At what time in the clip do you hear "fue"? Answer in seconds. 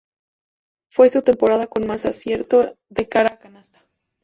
0.89-1.11